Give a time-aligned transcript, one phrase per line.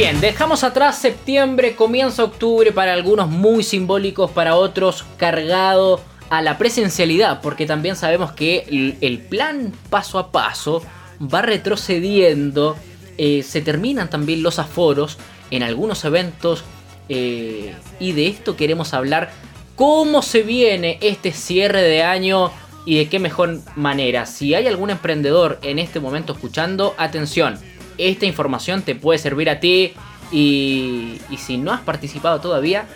[0.00, 6.56] Bien, dejamos atrás septiembre, comienza octubre, para algunos muy simbólicos, para otros cargado a la
[6.56, 10.82] presencialidad, porque también sabemos que el plan paso a paso
[11.22, 12.78] va retrocediendo,
[13.18, 15.18] eh, se terminan también los aforos
[15.50, 16.64] en algunos eventos
[17.10, 19.30] eh, y de esto queremos hablar,
[19.76, 22.50] cómo se viene este cierre de año
[22.86, 24.24] y de qué mejor manera.
[24.24, 27.58] Si hay algún emprendedor en este momento escuchando, atención,
[27.98, 29.94] esta información te puede servir a ti
[30.32, 32.86] y, si no has participado todavía,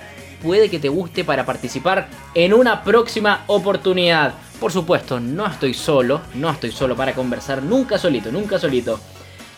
[0.43, 4.35] puede que te guste para participar en una próxima oportunidad.
[4.61, 9.01] Por supuesto, no estoy solo, no estoy solo para conversar, nunca solito, nunca solito.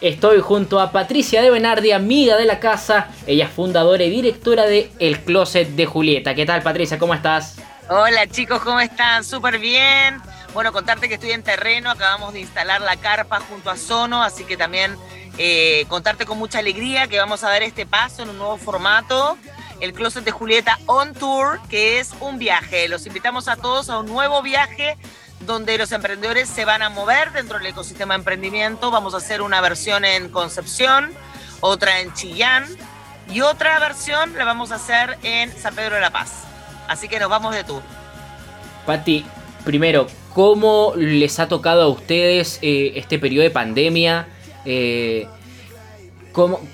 [0.01, 3.09] Estoy junto a Patricia de Benardi, amiga de la casa.
[3.27, 6.35] Ella es fundadora y directora de El Closet de Julieta.
[6.35, 6.99] ¿Qué tal, Patricia?
[6.99, 7.57] ¿Cómo estás?
[7.89, 9.25] Hola, chicos, ¿cómo están?
[9.25, 10.21] Súper bien.
[10.53, 14.45] Bueno, contarte que estoy en terreno, acabamos de instalar la carpa junto a Sono, así
[14.45, 14.97] que también
[15.39, 19.37] eh, contarte con mucha alegría que vamos a dar este paso en un nuevo formato
[19.81, 22.89] el Closet de Julieta On Tour, que es un viaje.
[22.89, 24.97] Los invitamos a todos a un nuevo viaje
[25.41, 28.91] donde los emprendedores se van a mover dentro del ecosistema de emprendimiento.
[28.91, 31.13] Vamos a hacer una versión en Concepción,
[31.61, 32.65] otra en Chillán
[33.31, 36.45] y otra versión la vamos a hacer en San Pedro de la Paz.
[36.89, 37.83] Así que nos vamos de tour.
[38.87, 39.27] Pati,
[39.65, 44.29] primero, ¿cómo les ha tocado a ustedes eh, este periodo de pandemia?
[44.65, 45.29] Eh,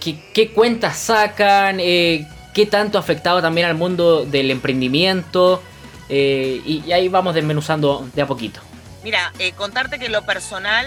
[0.01, 1.79] qué, cuentas sacan?
[1.81, 5.63] Eh, qué tanto ha afectado también al mundo del emprendimiento.
[6.09, 8.61] Eh, y, ahí vamos desmenuzando de a poquito.
[9.05, 10.87] Mira, eh, contarte que lo personal,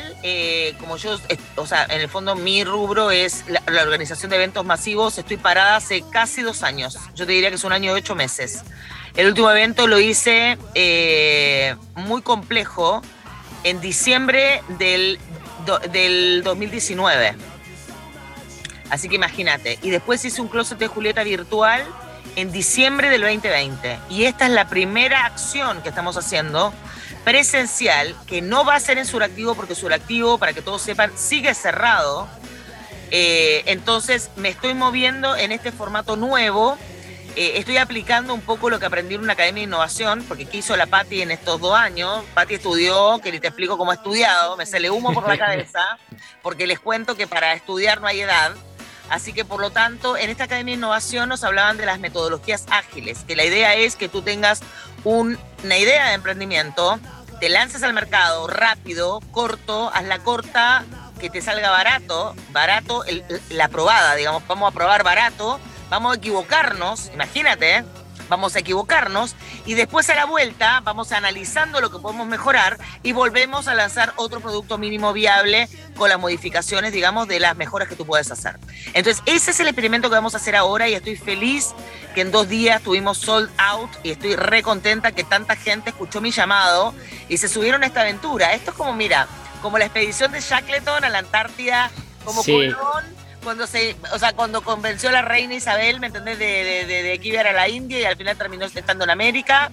[0.80, 1.18] como yo,
[1.58, 5.76] o sea, en el fondo mi rubro es la, organización de eventos masivos, estoy parada
[5.76, 6.98] hace casi dos años.
[7.14, 8.64] Yo te diría que es un año de ocho meses.
[9.18, 10.58] El último evento lo hice
[11.96, 13.02] muy complejo
[13.66, 15.20] en diciembre del,
[15.92, 17.36] del 2019
[18.96, 19.78] Así que imagínate.
[19.82, 21.86] Y después hice un closet de Julieta virtual
[22.38, 24.00] en diciembre del 2020.
[24.10, 26.74] Y esta es la primera acción que estamos haciendo
[27.26, 31.54] presencial, que no va a ser en Suractivo, porque Suractivo, para que todos sepan, sigue
[31.54, 32.30] cerrado.
[33.12, 36.78] Eh, entonces me estoy moviendo en este formato nuevo.
[37.36, 40.60] Eh, estoy aplicando un poco lo que aprendí en una academia de innovación, porque ¿qué
[40.60, 42.24] hizo la Patti en estos dos años?
[42.34, 45.98] Patti estudió, que ni te explico cómo ha estudiado, me sale humo por la cabeza,
[46.42, 48.56] porque les cuento que para estudiar no hay edad.
[49.10, 52.66] Así que por lo tanto, en esta Academia de Innovación nos hablaban de las metodologías
[52.70, 54.62] ágiles, que la idea es que tú tengas
[55.04, 55.38] una
[55.78, 57.00] idea de emprendimiento,
[57.40, 60.84] te lances al mercado rápido, corto, haz la corta,
[61.20, 63.04] que te salga barato, barato,
[63.50, 67.84] la probada, digamos, vamos a probar barato, vamos a equivocarnos, imagínate.
[68.30, 73.12] Vamos a equivocarnos y después a la vuelta vamos analizando lo que podemos mejorar y
[73.12, 77.96] volvemos a lanzar otro producto mínimo viable con las modificaciones, digamos, de las mejoras que
[77.96, 78.60] tú puedes hacer.
[78.94, 81.74] Entonces, ese es el experimento que vamos a hacer ahora y estoy feliz
[82.14, 86.22] que en dos días tuvimos sold out y estoy re contenta que tanta gente escuchó
[86.22, 86.94] mi llamado
[87.30, 88.54] y se subieron a esta aventura.
[88.54, 89.28] Esto es como, mira,
[89.62, 91.92] como la expedición de Shackleton a la Antártida,
[92.24, 93.15] como Colón
[93.46, 96.38] cuando se, o sea, cuando convenció a la reina Isabel, ¿me entendés?
[96.38, 99.72] De, de, de, que iba a la India y al final terminó estando en América.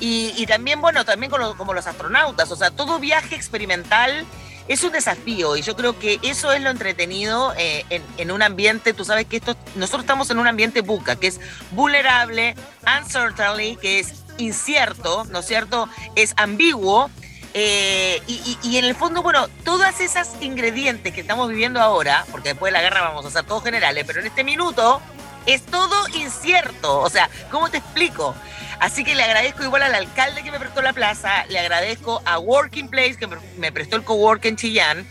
[0.00, 4.26] Y, y también, bueno, también como los astronautas, o sea, todo viaje experimental
[4.66, 8.40] es un desafío y yo creo que eso es lo entretenido eh, en, en, un
[8.40, 11.40] ambiente, tú sabes que esto, nosotros estamos en un ambiente buca, que es
[11.72, 12.54] vulnerable,
[13.02, 15.88] uncertainly, que es incierto, ¿no es cierto?
[16.14, 17.10] Es ambiguo
[17.54, 22.72] eh, y, en el fondo, bueno, todas esas ingredientes que estamos viviendo ahora, porque después
[22.72, 25.00] de la guerra vamos a ser todos generales, pero en este minuto
[25.46, 27.00] es todo incierto.
[27.00, 28.34] O sea, ¿cómo te explico?
[28.78, 32.38] Así que le agradezco igual al alcalde que me prestó la plaza, le agradezco a
[32.38, 33.28] Working Place que
[33.58, 35.06] me prestó el cowork en Chillán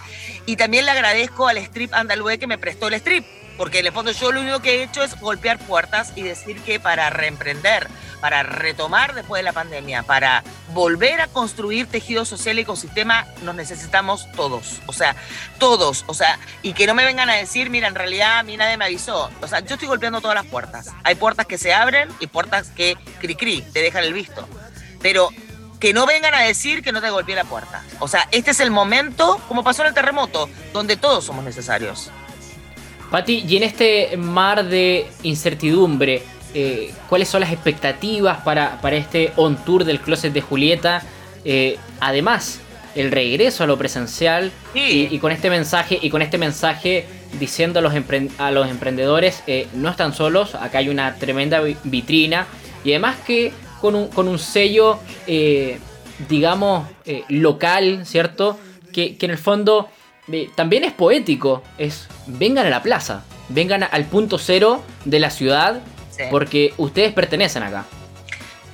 [0.46, 3.26] y también le agradezco al strip andaluz que me prestó el strip.
[3.60, 6.62] Porque en el fondo yo lo único que he hecho es golpear puertas y decir
[6.62, 7.90] que para reemprender,
[8.20, 10.44] para retomar después de la pandemia, para
[10.74, 14.82] volver a construir tejido social y ecosistema, nos necesitamos todos.
[14.86, 15.16] O sea,
[15.58, 16.04] todos.
[16.08, 18.78] O sea, y que no me vengan a decir, mira, en realidad a mí nadie
[18.78, 19.30] me avisó.
[19.42, 20.90] O sea, yo estoy golpeando todas las puertas.
[21.04, 24.48] Hay puertas que se abren y puertas que cri cri, te dejan el visto.
[25.02, 25.30] Pero
[25.80, 27.84] que no vengan a decir que no te golpeé la puerta.
[28.00, 32.12] O sea, este es el momento, como pasó en el terremoto, donde todos somos necesarios.
[33.10, 36.22] Pati, y en este mar de incertidumbre,
[36.54, 41.02] eh, ¿cuáles son las expectativas para, para, este on tour del closet de Julieta?
[41.44, 42.60] Eh, además,
[42.96, 47.06] el regreso a lo presencial y, con este mensaje y con este mensaje
[47.40, 47.94] diciendo a los,
[48.38, 52.48] a los emprendedores eh, no están solos, acá hay una tremenda vitrina
[52.84, 53.52] y además que
[53.82, 55.00] con un, con un sello
[56.28, 56.88] digamos
[57.30, 58.60] local, ¿cierto?
[58.92, 59.90] Que, que en el fondo
[60.56, 63.24] también es poético, es vengan a la plaza.
[63.50, 65.82] vengan al punto cero de la ciudad,
[66.30, 67.86] porque ustedes pertenecen acá.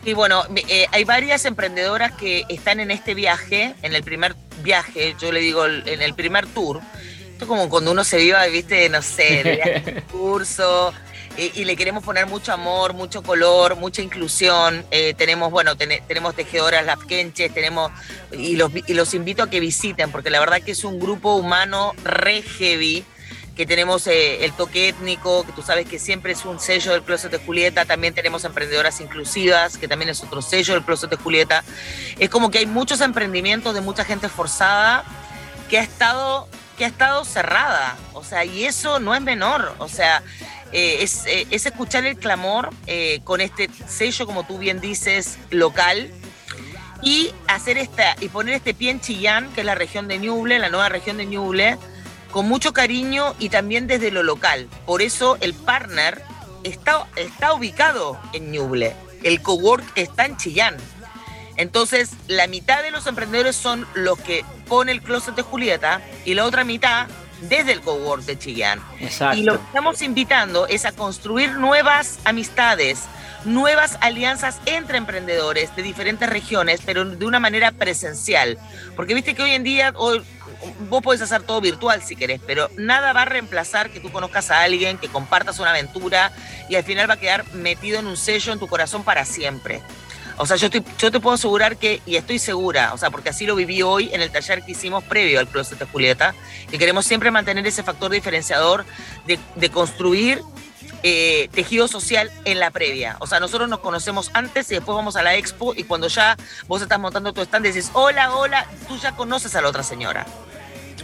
[0.03, 5.15] Y bueno, eh, hay varias emprendedoras que están en este viaje, en el primer viaje,
[5.19, 6.81] yo le digo en el primer tour.
[7.31, 10.93] Esto es como cuando uno se viva, viste, no sé, de curso,
[11.37, 14.85] y, le queremos poner mucho amor, mucho color, mucha inclusión.
[14.91, 17.91] Eh, tenemos, bueno, tenemos tejedoras las quenches, tenemos,
[18.31, 21.35] y los, y los invito a que visiten, porque la verdad que es un grupo
[21.35, 23.03] humano re heavy
[23.55, 27.03] que tenemos eh, el toque étnico, que tú sabes que siempre es un sello del
[27.03, 31.15] Closet de Julieta, también tenemos emprendedoras inclusivas, que también es otro sello del Closet de
[31.15, 31.63] Julieta.
[32.19, 35.05] Es como que hay muchos emprendimientos de mucha gente forzada
[35.69, 39.87] que ha estado, que ha estado cerrada, o sea, y eso no es menor, o
[39.87, 40.21] sea,
[40.73, 42.71] eh, es, eh, es, escuchar el clamor
[43.23, 46.11] con este sello, como tú bien dices, local,
[47.01, 50.59] y hacer esta, y poner este pie en Chillán, que es la región de Ñuble,
[50.59, 51.77] la nueva región de Ñuble,
[52.35, 54.67] con mucho cariño y también desde lo local.
[54.85, 56.21] Por eso el partner
[56.65, 58.93] está, está ubicado en Ñuble.
[59.23, 60.75] El cowork está en Chillán.
[61.55, 66.33] Entonces, la mitad de los emprendedores son los que pone el closet de Julieta y
[66.33, 67.07] la otra mitad
[67.41, 68.81] desde el cowork de Chillán.
[69.35, 73.03] Y lo que estamos invitando es a construir nuevas amistades,
[73.45, 78.57] nuevas alianzas entre emprendedores de diferentes regiones, pero de una manera presencial.
[78.95, 80.23] Porque viste que hoy en día, hoy,
[80.89, 84.51] vos podés hacer todo virtual si querés, pero nada va a reemplazar que tú conozcas
[84.51, 86.31] a alguien, que compartas una aventura
[86.69, 89.81] y al final va a quedar metido en un sello en tu corazón para siempre.
[90.37, 93.45] O sea, yo, yo te puedo asegurar que, y estoy segura, o sea, porque así
[93.45, 96.35] lo viví hoy en el taller que hicimos previo al Closet de Julieta,
[96.69, 98.85] que queremos siempre mantener ese factor diferenciador
[99.25, 100.41] de, de construir
[101.07, 103.17] eh, tejido social en la previa.
[103.19, 106.35] O sea, nosotros nos conocemos antes y después vamos a la expo y cuando ya
[106.67, 110.25] vos estás montando tu stand dices, hola, hola, tú ya conoces a la otra señora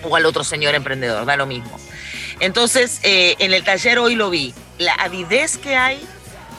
[0.04, 1.78] o al otro señor emprendedor, da lo mismo.
[2.40, 6.04] Entonces, eh, en el taller hoy lo vi, la avidez que hay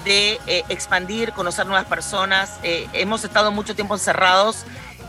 [0.05, 2.59] de eh, expandir, conocer nuevas personas.
[2.63, 4.65] hemos estado mucho tiempo encerrados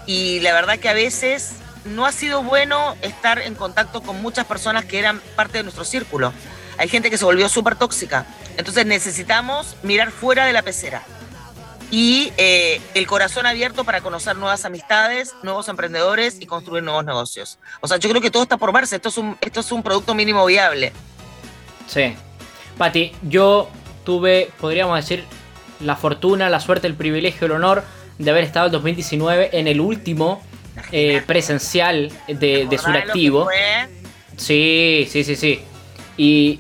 [0.05, 1.53] y la verdad que a veces
[1.85, 5.83] no ha sido bueno estar en contacto con muchas personas que eran parte de nuestro
[5.83, 6.33] círculo
[6.77, 8.25] hay gente que se volvió súper tóxica.
[8.57, 11.03] Entonces necesitamos mirar fuera de la pecera.
[11.91, 17.59] Y eh, el corazón abierto para conocer nuevas amistades, nuevos emprendedores y construir nuevos negocios.
[17.81, 18.95] O sea, yo creo que todo está por verse.
[18.95, 20.91] Esto es un, esto es un producto mínimo viable.
[21.87, 22.15] Sí.
[22.77, 23.69] Pati, yo
[24.03, 25.23] tuve, podríamos decir,
[25.79, 27.83] la fortuna, la suerte, el privilegio, el honor
[28.17, 30.41] de haber estado en 2019 en el último
[30.91, 33.47] eh, presencial de, de Suractivo.
[34.37, 35.59] Sí, sí, sí, sí.
[36.17, 36.59] Y,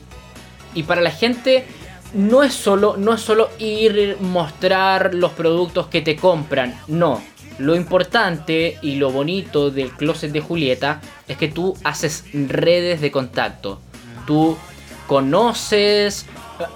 [0.87, 1.65] para la gente
[2.13, 7.21] no es solo no es solo ir mostrar los productos que te compran, no.
[7.59, 13.11] Lo importante y lo bonito del closet de Julieta es que tú haces redes de
[13.11, 13.79] contacto.
[14.25, 14.57] Tú
[15.05, 16.25] conoces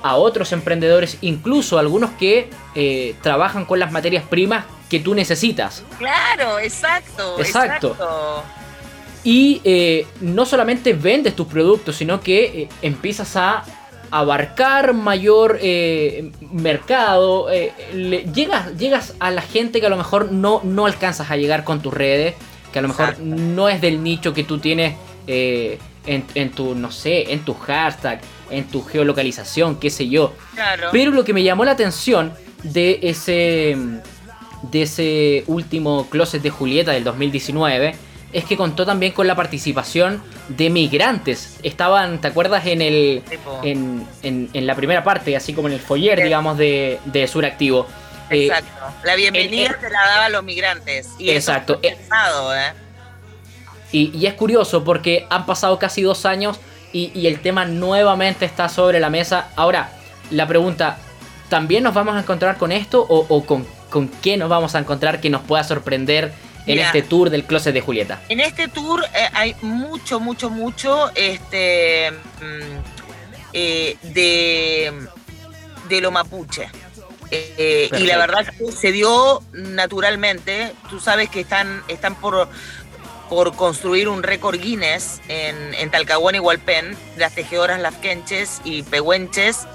[0.02, 5.84] a otros emprendedores, incluso algunos que eh, trabajan con las materias primas que tú necesitas.
[5.98, 7.36] Claro, exacto.
[7.40, 7.96] Exacto.
[9.24, 13.64] Y eh, no solamente vendes tus productos, sino que eh, empiezas a
[14.10, 15.60] abarcar mayor
[16.54, 17.50] mercado.
[18.34, 21.82] llegas, llegas a la gente que a lo mejor no, no alcanzas a llegar con
[21.82, 22.36] tus redes,
[22.72, 24.96] que a lo mejor no es del nicho que tú tienes
[25.28, 30.34] en, tu, no sé, en tu hashtag, en tu geolocalización, qué sé yo.
[30.92, 33.78] Pero lo que me llamó la atención de ese,
[34.64, 37.96] de ese último closet de Julieta del 2019
[38.34, 41.60] es que contó también con la participación de migrantes.
[41.64, 42.66] Estaban, ¿te acuerdas?
[42.66, 43.24] En el
[43.64, 47.88] en, en, la primera parte, así como en el foyer, digamos, de, de Suractivo.
[48.30, 48.70] Eh, Exacto.
[49.06, 51.10] la bienvenida se la daban los migrantes.
[51.18, 51.80] Y exacto.
[51.82, 52.74] Eh, ¿eh?
[53.94, 56.60] y, y, es curioso porque han pasado casi dos años
[56.94, 59.50] y, y el tema nuevamente está sobre la mesa.
[59.56, 59.92] Ahora,
[60.32, 60.98] la pregunta,
[61.50, 64.80] ¿también nos vamos a encontrar con esto o, o con, con qué nos vamos a
[64.80, 66.34] encontrar que nos pueda sorprender?
[66.68, 68.22] en este tour del closet de Julieta?
[68.30, 72.78] En este tour eh, hay mucho, mucho, mucho este, mm,
[73.54, 74.94] eh, de,
[75.90, 76.70] de lo mapuche.
[77.30, 80.74] Eh, y la verdad que se dio naturalmente.
[80.90, 82.50] Tú sabes que están, están por,
[83.30, 88.84] por construir un récord Guinness en, en Talcahuán y Hualpén, las tejedoras Las Quenches y
[88.84, 89.68] Pehuenches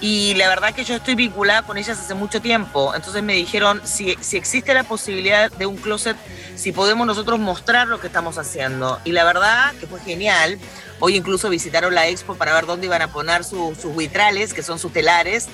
[0.00, 2.94] y la verdad que yo estoy vinculada con ellas hace mucho tiempo.
[2.94, 6.16] Entonces me dijeron, si, si existe la posibilidad de un closet,
[6.56, 8.98] si podemos nosotros mostrar lo que estamos haciendo.
[9.04, 10.58] Y la verdad que fue genial.
[11.00, 14.78] Hoy incluso visitaron la expo para ver dónde iban a poner sus vitrales, que son
[14.78, 15.48] sus telares.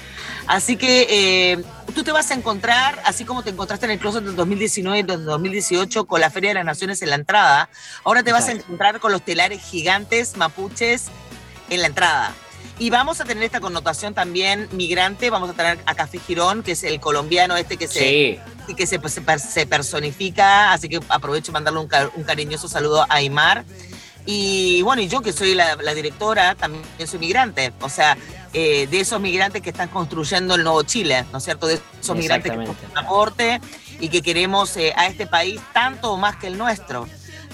[0.46, 4.22] Así que eh, tú te vas a encontrar, así como te encontraste en el closet
[4.22, 7.68] del 2019 y del 2018 con la Feria de las Naciones en la entrada,
[8.04, 11.06] ahora te vas a encontrar con los telares gigantes mapuches
[11.68, 12.34] en la entrada.
[12.78, 16.72] Y vamos a tener esta connotación también migrante, vamos a tener a Café Girón, que
[16.72, 18.40] es el colombiano este que se,
[18.76, 19.00] que se,
[19.38, 23.64] se, personifica, así que aprovecho mandarle un, un, cariñoso saludo a Aymar.
[24.26, 28.18] Y bueno, y yo que soy la, directora, también soy migrante, o sea,
[28.52, 31.68] eh, de esos migrantes que están construyendo el nuevo Chile, ¿no es cierto?
[31.68, 33.60] De esos migrantes que aporte
[34.00, 37.06] y que queremos eh, a este país tanto o más que el nuestro.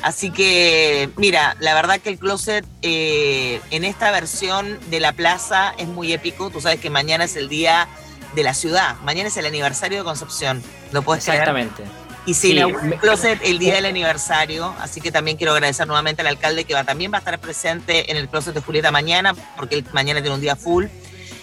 [0.02, 5.74] Así que, mira, la verdad que el closet eh, en esta versión de la plaza
[5.78, 6.50] es muy épico.
[6.50, 7.88] Tú sabes que mañana es el día
[8.34, 10.62] de la ciudad, mañana es el aniversario de Concepción.
[10.90, 11.84] ¿Lo puedes Exactamente.
[12.24, 16.28] Y se el closet el día del aniversario, así que también quiero agradecer nuevamente al
[16.28, 19.76] alcalde que va, también va a estar presente en el closet de Julieta mañana, porque
[19.76, 20.86] él mañana tiene un día full.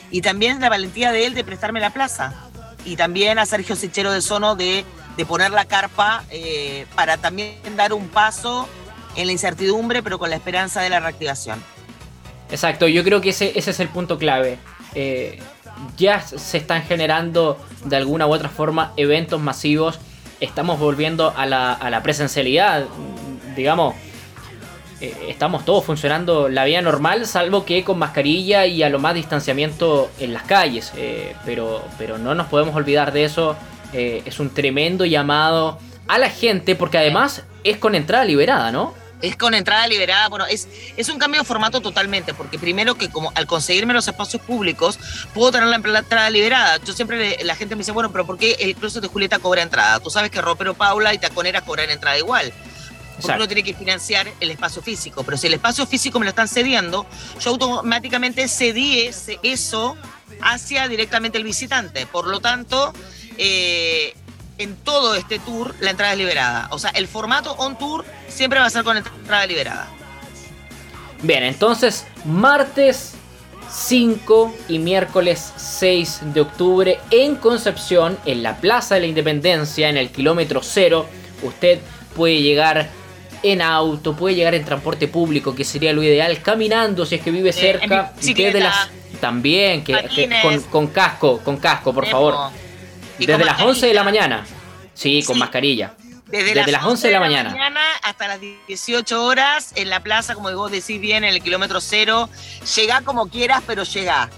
[0.10, 2.34] Y también la valentía de él de prestarme la plaza.
[2.86, 4.86] Y también a Sergio Sichero de Sono de
[5.18, 8.68] de poner la carpa eh, para también dar un paso
[9.16, 11.62] en la incertidumbre, pero con la esperanza de la reactivación.
[12.50, 14.58] Exacto, yo creo que ese, ese es el punto clave.
[14.96, 15.40] Eh,
[15.98, 20.00] ya se están generando de alguna u otra forma eventos masivos,
[20.40, 22.86] estamos volviendo a la, a la presencialidad,
[23.56, 23.96] digamos,
[25.02, 29.16] eh, estamos todos funcionando la vida normal, salvo que con mascarilla y a lo más
[29.16, 30.92] distanciamiento en las calles,
[31.46, 33.56] pero, pero no nos podemos olvidar de eso
[33.94, 38.94] eh, es un tremendo llamado a la gente, porque además es con entrada liberada, ¿no?
[39.22, 43.10] Es con entrada liberada, bueno, es, es un cambio de formato totalmente, porque primero que
[43.10, 44.98] como al conseguirme los espacios públicos,
[45.34, 46.80] puedo tener la entrada liberada.
[46.86, 49.62] Yo siempre, la gente me dice, bueno, pero ¿por qué el cruce de Julieta cobra
[49.62, 50.00] entrada?
[50.00, 52.54] Tú sabes que Ropero Paula y Taconera cobran entrada igual.
[53.22, 55.24] Porque uno tiene que financiar el espacio físico.
[55.24, 57.06] Pero si el espacio físico me lo están cediendo,
[57.42, 59.98] yo automáticamente cedí ese, eso
[60.42, 62.06] hacia directamente el visitante.
[62.06, 62.94] Por lo tanto,
[63.40, 64.14] eh,
[64.58, 66.68] en todo este tour la entrada es liberada.
[66.72, 69.88] O sea, el formato on tour siempre va a ser con entrada liberada.
[71.24, 73.16] Bien, entonces martes
[73.72, 79.98] 5 y miércoles 6 de octubre en Concepción, en la Plaza de la Independencia, en
[79.98, 81.06] el kilómetro cero,
[81.44, 81.80] usted
[82.16, 82.90] puede llegar
[83.44, 87.32] en auto, puede llegar en transporte público, que sería lo ideal, caminando si es que
[87.32, 88.14] vive eh, cerca,
[88.60, 88.90] las
[89.22, 89.94] también que,
[90.70, 92.52] con, casco, con casco, por favor.
[93.20, 94.46] Desde las 11 de la mañana.
[94.94, 95.94] Sí, con mascarilla.
[96.28, 97.56] Desde, las, 11 de la, mañana.
[98.04, 102.30] hasta las 18 horas en la plaza, como vos decís bien, en el kilómetro cero.
[102.76, 104.30] Llega como quieras, pero llega.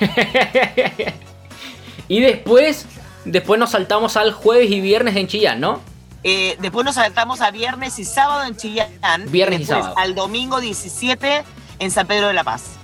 [2.08, 2.86] y después,
[3.24, 5.80] después nos saltamos al jueves y viernes en Chillán, ¿no?
[6.24, 8.90] Eh, después nos saltamos a viernes y sábado en Chillán.
[9.28, 9.94] Viernes y, sábado.
[9.96, 11.44] Al domingo 17
[11.78, 12.79] en San Pedro de la Paz.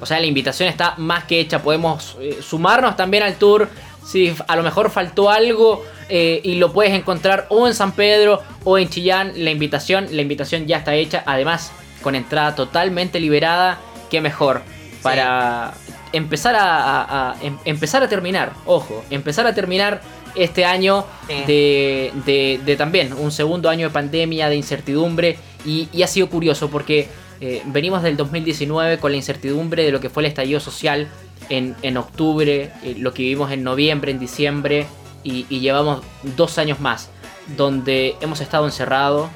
[0.00, 1.62] O sea, la invitación está más que hecha.
[1.62, 3.68] Podemos eh, sumarnos también al tour.
[4.06, 8.42] Si a lo mejor faltó algo eh, y lo puedes encontrar o en San Pedro
[8.64, 11.22] o en Chillán, la invitación, la invitación ya está hecha.
[11.26, 13.78] Además, con entrada totalmente liberada.
[14.10, 14.62] Qué mejor.
[15.02, 15.74] Para
[16.12, 18.52] empezar a, em, empezar a terminar.
[18.64, 20.00] Ojo, empezar a terminar
[20.34, 21.04] este año
[21.46, 25.38] de, también un segundo año de pandemia, de incertidumbre.
[25.64, 27.08] Y ha sido curioso porque
[27.40, 31.08] eh, venimos del 2019 con la incertidumbre de lo que fue el estallido social
[31.50, 34.86] en, octubre, eh, lo que vivimos en noviembre, en diciembre,
[35.22, 36.02] y, llevamos
[36.36, 37.10] dos años más,
[37.56, 39.30] donde hemos estado encerrados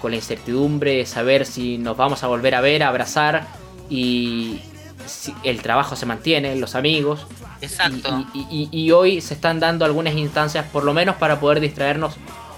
[0.00, 3.46] con la incertidumbre de saber si nos vamos a volver a ver, a abrazar,
[3.88, 4.60] y
[5.06, 7.26] si el trabajo se mantiene, los amigos.
[7.60, 8.24] Exacto.
[8.34, 12.14] y hoy se están dando algunas instancias, por lo menos para poder distraernos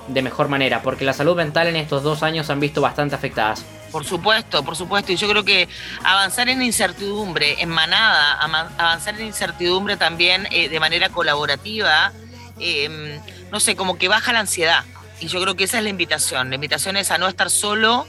[0.09, 3.15] de mejor manera, porque la salud mental en estos dos años se han visto bastante
[3.15, 3.65] afectadas.
[3.91, 5.13] Por supuesto, por supuesto.
[5.13, 5.69] Y yo creo que
[6.05, 8.41] avanzar en incertidumbre, en manada,
[8.79, 12.13] avanzar en incertidumbre también eh, de manera colaborativa,
[12.59, 14.85] em, no sé, como que baja la ansiedad.
[15.21, 16.51] Y yo creo que esa es la invitación.
[16.51, 18.07] La invitación es a no estar solo,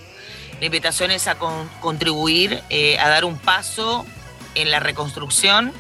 [0.60, 1.36] la invitación es a
[1.82, 4.06] contribuir, eh, a dar un paso
[4.54, 5.74] en la reconstrucción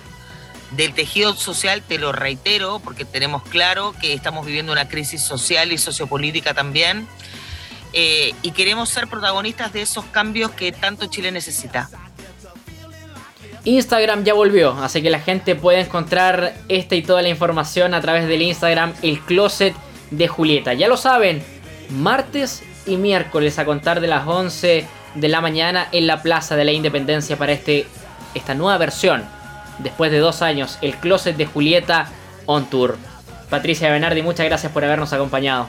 [0.71, 5.71] del tejido social, te lo reitero, porque tenemos claro que estamos viviendo una crisis social
[5.71, 7.07] y sociopolítica también,
[7.93, 11.89] eh, y queremos ser protagonistas de esos cambios que tanto Chile necesita.
[13.63, 18.01] Instagram ya volvió, así que la gente puede encontrar esta y toda la información a
[18.01, 19.75] través del Instagram El Closet
[20.09, 20.73] de Julieta.
[20.73, 21.43] Ya lo saben,
[21.89, 26.65] martes y miércoles a contar de las 11 de la mañana en la Plaza de
[26.65, 27.85] la Independencia para este,
[28.33, 29.40] esta nueva versión
[29.83, 32.07] después de dos años, el closet de Julieta
[32.45, 32.97] on tour.
[33.49, 35.67] Patricia Benardi, muchas gracias por habernos acompañado.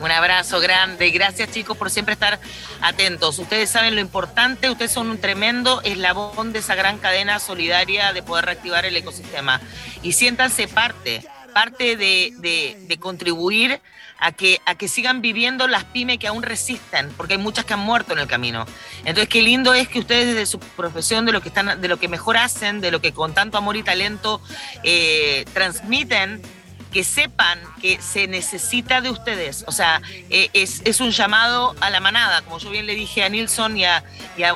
[0.00, 1.10] Un abrazo grande.
[1.10, 2.38] Gracias chicos por siempre estar
[2.80, 3.38] atentos.
[3.38, 8.22] Ustedes saben lo importante, ustedes son un tremendo eslabón de esa gran cadena solidaria de
[8.22, 9.60] poder reactivar el ecosistema.
[10.02, 13.80] Y siéntanse parte, parte de, contribuir
[14.18, 17.74] a que, a que sigan viviendo las pymes que aún resisten, porque hay muchas que
[17.74, 18.66] han muerto en el camino.
[19.00, 21.98] Entonces, qué lindo es que ustedes desde su profesión, de lo que, están, de lo
[21.98, 24.40] que mejor hacen, de lo que con tanto amor y talento
[24.82, 26.42] eh, transmiten,
[26.90, 29.64] que sepan que se necesita de ustedes.
[29.66, 33.28] O sea, eh, es, un llamado a la manada, como yo bien le dije a
[33.28, 34.02] Nilsson y a,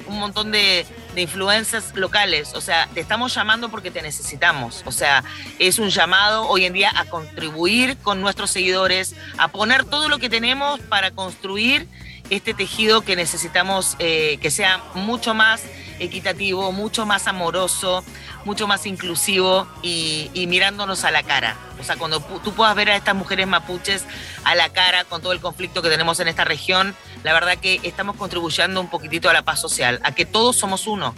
[0.06, 0.84] un montón de,
[1.14, 2.54] de influencers locales.
[2.54, 4.82] O sea, te estamos llamando porque te necesitamos.
[4.86, 5.24] O sea,
[5.58, 10.18] es un llamado hoy en día a contribuir con nuestros seguidores, a poner todo lo
[10.18, 11.88] que tenemos para construir
[12.30, 15.62] este tejido que necesitamos eh, que sea mucho más
[15.98, 18.04] equitativo, mucho más amoroso,
[18.44, 21.56] mucho más inclusivo y, mirándonos a la cara.
[21.80, 24.04] O sea, cuando tú puedas ver a estas mujeres mapuches
[24.44, 27.80] a la cara con todo el conflicto que tenemos en esta región, la verdad que
[27.82, 31.14] estamos contribuyendo un poquitito a la paz social, a que todos somos uno.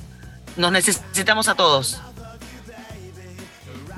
[0.57, 2.01] Nos necesitamos a todos.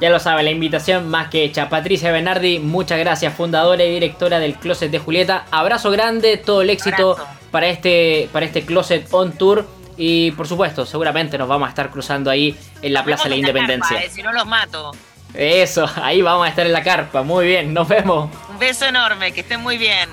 [0.01, 1.69] Ya lo sabe, la invitación más que hecha.
[1.69, 5.47] Patricia Bernardi, muchas gracias, fundadora y directora del Closet de Julieta.
[5.51, 7.17] Abrazo grande, todo el éxito
[7.51, 9.67] para este, para este Closet On Tour.
[9.99, 13.37] Y por supuesto, seguramente nos vamos a estar cruzando ahí en la Plaza de la
[13.37, 14.01] Independencia.
[14.01, 14.93] Eh, si no los mato.
[15.35, 17.23] Eso, ahí vamos a estar en la carpa.
[17.23, 18.31] Muy bien, nos vemos.
[18.49, 20.09] Un beso enorme, que estén muy bien.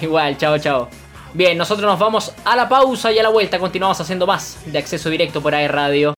[0.00, 0.88] Igual, chao, chao.
[1.34, 4.78] Bien, nosotros nos vamos a la pausa y a la vuelta continuamos haciendo más de
[4.78, 6.06] acceso directo por ahí Radio.